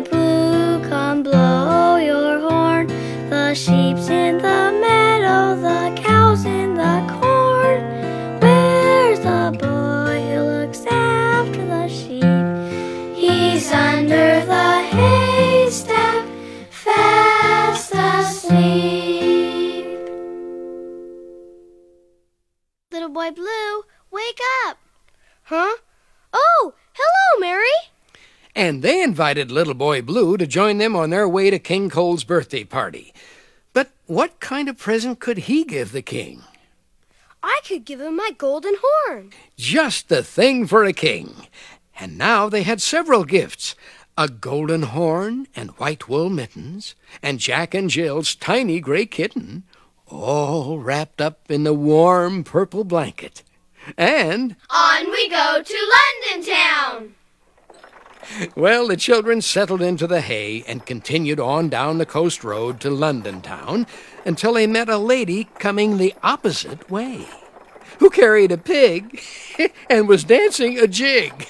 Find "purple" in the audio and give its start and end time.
52.42-52.84